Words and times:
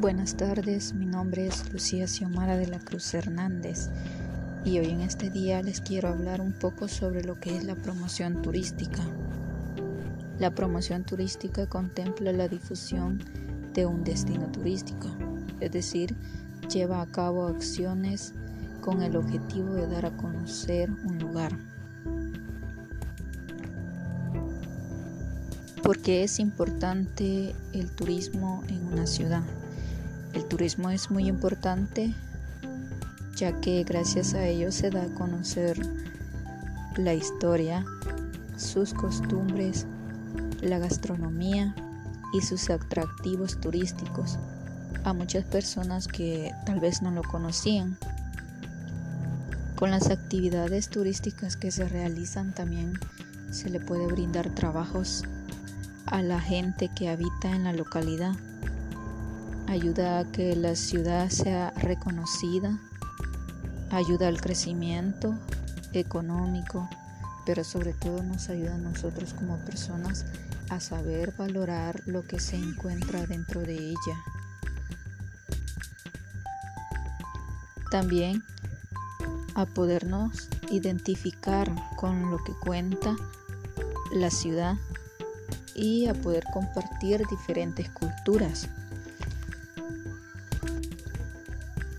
Buenas 0.00 0.36
tardes, 0.36 0.94
mi 0.94 1.06
nombre 1.06 1.48
es 1.48 1.72
Lucía 1.72 2.06
Xiomara 2.06 2.56
de 2.56 2.68
la 2.68 2.78
Cruz 2.78 3.12
Hernández 3.14 3.88
y 4.64 4.78
hoy 4.78 4.90
en 4.90 5.00
este 5.00 5.28
día 5.28 5.60
les 5.60 5.80
quiero 5.80 6.10
hablar 6.10 6.40
un 6.40 6.52
poco 6.52 6.86
sobre 6.86 7.24
lo 7.24 7.40
que 7.40 7.56
es 7.56 7.64
la 7.64 7.74
promoción 7.74 8.40
turística. 8.40 9.02
La 10.38 10.54
promoción 10.54 11.02
turística 11.02 11.66
contempla 11.66 12.30
la 12.30 12.46
difusión 12.46 13.18
de 13.74 13.86
un 13.86 14.04
destino 14.04 14.46
turístico, 14.52 15.08
es 15.58 15.72
decir, 15.72 16.14
lleva 16.72 17.02
a 17.02 17.06
cabo 17.06 17.48
acciones 17.48 18.34
con 18.80 19.02
el 19.02 19.16
objetivo 19.16 19.74
de 19.74 19.88
dar 19.88 20.06
a 20.06 20.16
conocer 20.16 20.92
un 20.92 21.18
lugar. 21.18 21.58
¿Por 25.82 25.98
qué 25.98 26.22
es 26.22 26.38
importante 26.38 27.52
el 27.72 27.90
turismo 27.90 28.62
en 28.68 28.92
una 28.92 29.04
ciudad? 29.04 29.42
El 30.32 30.44
turismo 30.44 30.90
es 30.90 31.10
muy 31.10 31.28
importante 31.28 32.14
ya 33.38 33.52
que 33.60 33.84
gracias 33.84 34.34
a 34.34 34.44
ello 34.46 34.72
se 34.72 34.90
da 34.90 35.04
a 35.04 35.14
conocer 35.14 35.78
la 36.96 37.14
historia, 37.14 37.84
sus 38.56 38.92
costumbres, 38.92 39.86
la 40.60 40.78
gastronomía 40.78 41.74
y 42.34 42.40
sus 42.40 42.68
atractivos 42.68 43.60
turísticos 43.60 44.38
a 45.04 45.12
muchas 45.12 45.44
personas 45.44 46.08
que 46.08 46.52
tal 46.66 46.80
vez 46.80 47.00
no 47.00 47.12
lo 47.12 47.22
conocían. 47.22 47.96
Con 49.76 49.92
las 49.92 50.10
actividades 50.10 50.88
turísticas 50.88 51.56
que 51.56 51.70
se 51.70 51.88
realizan 51.88 52.52
también 52.52 52.98
se 53.52 53.70
le 53.70 53.78
puede 53.78 54.06
brindar 54.06 54.50
trabajos 54.50 55.22
a 56.06 56.22
la 56.22 56.40
gente 56.40 56.90
que 56.94 57.08
habita 57.08 57.54
en 57.54 57.64
la 57.64 57.72
localidad. 57.72 58.34
Ayuda 59.68 60.20
a 60.20 60.24
que 60.24 60.56
la 60.56 60.74
ciudad 60.74 61.28
sea 61.28 61.72
reconocida, 61.76 62.78
ayuda 63.90 64.28
al 64.28 64.40
crecimiento 64.40 65.34
económico, 65.92 66.88
pero 67.44 67.62
sobre 67.64 67.92
todo 67.92 68.22
nos 68.22 68.48
ayuda 68.48 68.76
a 68.76 68.78
nosotros 68.78 69.34
como 69.34 69.58
personas 69.58 70.24
a 70.70 70.80
saber 70.80 71.34
valorar 71.36 72.00
lo 72.06 72.26
que 72.26 72.40
se 72.40 72.56
encuentra 72.56 73.26
dentro 73.26 73.60
de 73.60 73.74
ella. 73.74 74.24
También 77.90 78.42
a 79.54 79.66
podernos 79.66 80.48
identificar 80.70 81.70
con 81.96 82.30
lo 82.30 82.38
que 82.42 82.54
cuenta 82.54 83.14
la 84.12 84.30
ciudad 84.30 84.76
y 85.74 86.06
a 86.06 86.14
poder 86.14 86.44
compartir 86.54 87.22
diferentes 87.28 87.90
culturas. 87.90 88.66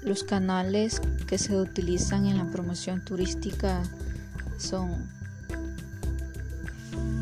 Los 0.09 0.23
canales 0.23 1.03
que 1.27 1.38
se 1.38 1.55
utilizan 1.55 2.25
en 2.25 2.39
la 2.39 2.45
promoción 2.45 2.99
turística 2.99 3.83
son 4.57 5.07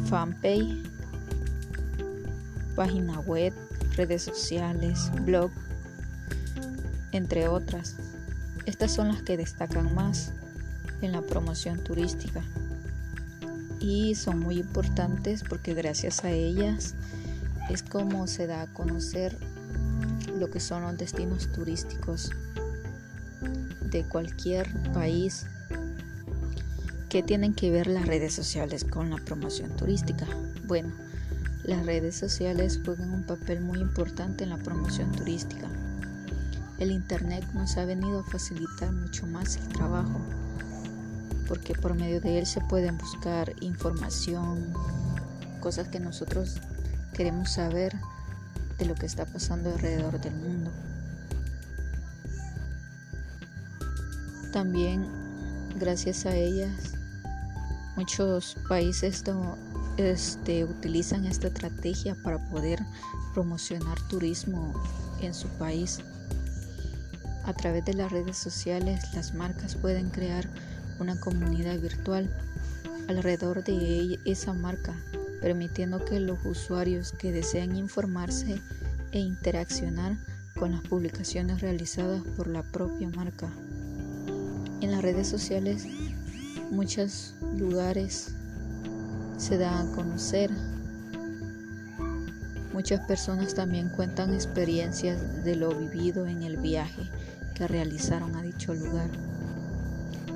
fanpage, 0.05 0.83
página 2.77 3.19
web, 3.19 3.51
redes 3.97 4.21
sociales, 4.23 5.11
blog, 5.25 5.51
entre 7.11 7.49
otras. 7.49 7.97
Estas 8.65 8.93
son 8.93 9.09
las 9.09 9.21
que 9.21 9.35
destacan 9.35 9.93
más 9.93 10.31
en 11.01 11.11
la 11.11 11.21
promoción 11.21 11.83
turística 11.83 12.41
y 13.81 14.15
son 14.15 14.39
muy 14.39 14.59
importantes 14.59 15.43
porque 15.43 15.73
gracias 15.73 16.23
a 16.23 16.31
ellas 16.31 16.95
es 17.69 17.83
como 17.83 18.27
se 18.27 18.47
da 18.47 18.61
a 18.61 18.67
conocer 18.67 19.37
lo 20.39 20.49
que 20.49 20.61
son 20.61 20.83
los 20.83 20.97
destinos 20.97 21.51
turísticos 21.51 22.31
de 23.89 24.03
cualquier 24.03 24.67
país 24.93 25.45
que 27.09 27.23
tienen 27.23 27.53
que 27.53 27.71
ver 27.71 27.87
las 27.87 28.05
redes 28.05 28.33
sociales 28.33 28.83
con 28.83 29.09
la 29.09 29.17
promoción 29.17 29.75
turística. 29.75 30.25
Bueno, 30.65 30.93
las 31.63 31.85
redes 31.85 32.15
sociales 32.15 32.79
juegan 32.83 33.13
un 33.13 33.23
papel 33.23 33.61
muy 33.61 33.79
importante 33.79 34.43
en 34.43 34.51
la 34.51 34.57
promoción 34.57 35.11
turística. 35.11 35.67
El 36.79 36.91
Internet 36.91 37.45
nos 37.53 37.77
ha 37.77 37.85
venido 37.85 38.19
a 38.19 38.23
facilitar 38.23 38.91
mucho 38.91 39.25
más 39.25 39.57
el 39.57 39.67
trabajo 39.69 40.21
porque 41.47 41.73
por 41.73 41.95
medio 41.95 42.19
de 42.19 42.39
él 42.39 42.45
se 42.45 42.61
pueden 42.61 42.97
buscar 42.97 43.53
información, 43.61 44.73
cosas 45.59 45.87
que 45.87 45.99
nosotros 45.99 46.59
queremos 47.13 47.51
saber 47.53 47.95
de 48.77 48.85
lo 48.85 48.95
que 48.95 49.05
está 49.05 49.25
pasando 49.25 49.71
alrededor 49.71 50.19
del 50.19 50.35
mundo. 50.35 50.71
También 54.57 55.05
gracias 55.75 56.25
a 56.25 56.35
ellas 56.35 56.71
muchos 57.95 58.57
países 58.67 59.23
este, 59.97 60.65
utilizan 60.65 61.27
esta 61.27 61.49
estrategia 61.49 62.15
para 62.23 62.39
poder 62.49 62.79
promocionar 63.35 63.99
turismo 64.07 64.73
en 65.21 65.35
su 65.35 65.47
país. 65.59 65.99
A 67.45 67.53
través 67.53 67.85
de 67.85 67.93
las 67.93 68.11
redes 68.11 68.35
sociales 68.35 69.13
las 69.13 69.35
marcas 69.35 69.75
pueden 69.75 70.09
crear 70.09 70.49
una 70.99 71.19
comunidad 71.19 71.77
virtual 71.77 72.27
alrededor 73.09 73.63
de 73.63 74.17
esa 74.25 74.53
marca, 74.53 74.95
permitiendo 75.39 76.03
que 76.03 76.19
los 76.19 76.39
usuarios 76.43 77.11
que 77.11 77.31
desean 77.31 77.75
informarse 77.75 78.59
e 79.11 79.19
interaccionar 79.19 80.17
con 80.57 80.71
las 80.71 80.81
publicaciones 80.81 81.61
realizadas 81.61 82.23
por 82.35 82.47
la 82.47 82.63
propia 82.63 83.07
marca. 83.09 83.51
En 84.81 84.91
las 84.91 85.01
redes 85.01 85.27
sociales 85.27 85.85
muchos 86.71 87.35
lugares 87.55 88.33
se 89.37 89.57
dan 89.57 89.87
a 89.87 89.91
conocer. 89.95 90.51
Muchas 92.73 92.99
personas 93.07 93.55
también 93.55 93.89
cuentan 93.89 94.33
experiencias 94.33 95.43
de 95.43 95.55
lo 95.55 95.73
vivido 95.73 96.27
en 96.27 96.43
el 96.43 96.57
viaje 96.57 97.09
que 97.55 97.67
realizaron 97.67 98.35
a 98.35 98.43
dicho 98.43 98.73
lugar 98.73 99.09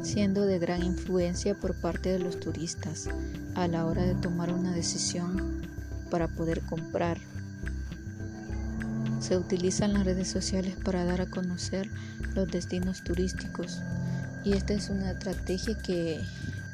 siendo 0.03 0.45
de 0.45 0.59
gran 0.59 0.83
influencia 0.83 1.55
por 1.55 1.75
parte 1.75 2.09
de 2.09 2.19
los 2.19 2.39
turistas 2.39 3.07
a 3.55 3.67
la 3.67 3.85
hora 3.85 4.03
de 4.03 4.15
tomar 4.15 4.51
una 4.51 4.73
decisión 4.73 5.61
para 6.09 6.27
poder 6.27 6.61
comprar. 6.61 7.19
Se 9.19 9.37
utilizan 9.37 9.93
las 9.93 10.05
redes 10.05 10.27
sociales 10.27 10.75
para 10.83 11.05
dar 11.05 11.21
a 11.21 11.27
conocer 11.27 11.89
los 12.33 12.49
destinos 12.49 13.03
turísticos 13.03 13.81
y 14.43 14.53
esta 14.53 14.73
es 14.73 14.89
una 14.89 15.11
estrategia 15.11 15.77
que 15.77 16.23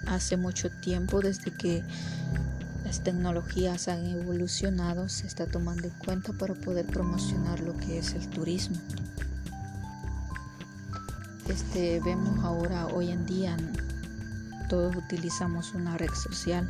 hace 0.06 0.38
mucho 0.38 0.70
tiempo 0.70 1.20
desde 1.20 1.52
que 1.52 1.84
las 2.86 3.02
tecnologías 3.04 3.90
han 3.90 4.06
evolucionado 4.06 5.10
se 5.10 5.28
está 5.28 5.46
tomando 5.46 5.88
en 5.88 5.94
cuenta 6.06 6.32
para 6.34 6.54
poder 6.54 6.86
promocionar 6.86 7.60
lo 7.60 7.76
que 7.76 8.00
es 8.00 8.14
el 8.14 8.26
turismo. 8.30 8.78
Este, 11.50 12.00
vemos 12.02 12.44
ahora, 12.44 12.88
hoy 12.88 13.12
en 13.12 13.26
día, 13.26 13.58
todos 14.70 14.96
utilizamos 14.96 15.74
una 15.74 15.98
red 15.98 16.12
social, 16.12 16.68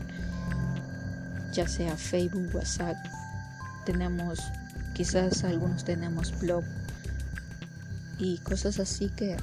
ya 1.54 1.68
sea 1.68 1.96
Facebook, 1.96 2.50
WhatsApp, 2.54 2.96
tenemos, 3.86 4.40
quizás 4.94 5.44
algunos 5.44 5.84
tenemos 5.84 6.38
blog 6.40 6.64
y 8.20 8.40
cosas 8.40 8.80
así 8.80 9.10
que, 9.10 9.38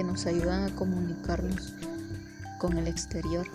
que 0.00 0.04
nos 0.04 0.24
ayudan 0.24 0.64
a 0.64 0.74
comunicarnos 0.76 1.74
con 2.58 2.78
el 2.78 2.86
exterior. 2.86 3.46